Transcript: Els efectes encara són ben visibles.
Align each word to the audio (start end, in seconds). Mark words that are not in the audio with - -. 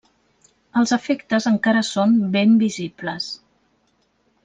Els 0.81 0.93
efectes 0.97 1.47
encara 1.51 1.83
són 1.91 2.17
ben 2.39 2.57
visibles. 2.65 3.29